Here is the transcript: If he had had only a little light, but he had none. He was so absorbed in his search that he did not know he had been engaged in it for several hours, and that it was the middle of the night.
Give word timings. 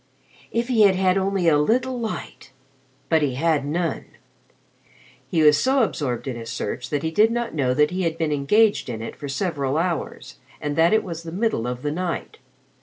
If 0.51 0.67
he 0.67 0.81
had 0.81 0.95
had 0.95 1.15
only 1.19 1.47
a 1.47 1.59
little 1.59 1.99
light, 1.99 2.51
but 3.07 3.21
he 3.21 3.35
had 3.35 3.63
none. 3.67 4.05
He 5.29 5.43
was 5.43 5.59
so 5.61 5.83
absorbed 5.83 6.27
in 6.27 6.35
his 6.35 6.49
search 6.49 6.89
that 6.89 7.03
he 7.03 7.11
did 7.11 7.29
not 7.29 7.53
know 7.53 7.75
he 7.75 8.01
had 8.01 8.17
been 8.17 8.31
engaged 8.31 8.89
in 8.89 9.03
it 9.03 9.15
for 9.15 9.29
several 9.29 9.77
hours, 9.77 10.37
and 10.59 10.75
that 10.75 10.91
it 10.91 11.03
was 11.03 11.21
the 11.21 11.31
middle 11.31 11.67
of 11.67 11.83
the 11.83 11.91
night. 11.91 12.39